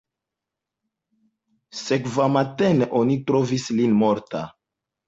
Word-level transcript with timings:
Sekvamatene 1.81 2.91
oni 3.03 3.21
trovis 3.31 3.71
lin 3.81 3.99
morta. 4.03 4.45